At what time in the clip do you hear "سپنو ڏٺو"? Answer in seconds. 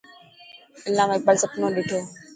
1.43-1.99